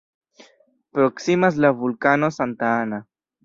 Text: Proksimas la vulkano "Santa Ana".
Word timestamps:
Proksimas 0.93 1.61
la 1.67 1.73
vulkano 1.85 2.33
"Santa 2.41 2.75
Ana". 2.83 3.05